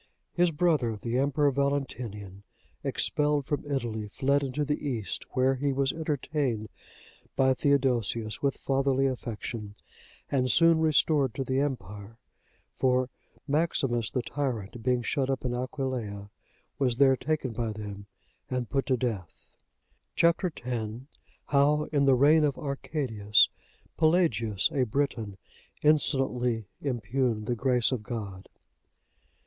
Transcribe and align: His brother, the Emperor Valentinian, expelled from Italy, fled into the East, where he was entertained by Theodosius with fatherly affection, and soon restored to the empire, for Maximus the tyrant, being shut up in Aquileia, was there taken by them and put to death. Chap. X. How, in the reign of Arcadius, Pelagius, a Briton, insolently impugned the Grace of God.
His 0.33 0.49
brother, 0.49 0.97
the 0.99 1.19
Emperor 1.19 1.51
Valentinian, 1.51 2.41
expelled 2.83 3.45
from 3.45 3.71
Italy, 3.71 4.07
fled 4.07 4.41
into 4.41 4.65
the 4.65 4.83
East, 4.83 5.25
where 5.35 5.53
he 5.53 5.71
was 5.71 5.91
entertained 5.93 6.69
by 7.35 7.53
Theodosius 7.53 8.41
with 8.41 8.57
fatherly 8.57 9.05
affection, 9.05 9.75
and 10.31 10.49
soon 10.49 10.79
restored 10.79 11.35
to 11.35 11.43
the 11.43 11.59
empire, 11.59 12.17
for 12.73 13.11
Maximus 13.47 14.09
the 14.09 14.23
tyrant, 14.23 14.81
being 14.81 15.03
shut 15.03 15.29
up 15.29 15.45
in 15.45 15.53
Aquileia, 15.53 16.31
was 16.79 16.95
there 16.95 17.15
taken 17.15 17.53
by 17.53 17.71
them 17.71 18.07
and 18.49 18.71
put 18.71 18.87
to 18.87 18.97
death. 18.97 19.45
Chap. 20.15 20.43
X. 20.43 20.63
How, 21.45 21.83
in 21.91 22.05
the 22.05 22.15
reign 22.15 22.43
of 22.43 22.57
Arcadius, 22.57 23.49
Pelagius, 23.99 24.71
a 24.71 24.81
Briton, 24.81 25.37
insolently 25.83 26.65
impugned 26.81 27.45
the 27.45 27.53
Grace 27.53 27.91
of 27.91 28.01
God. 28.01 28.49